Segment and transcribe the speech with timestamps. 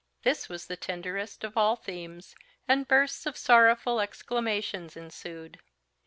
[0.23, 2.33] This was the tenderest of all themes,
[2.67, 5.59] and bursts of sorrowful exclamations ensued.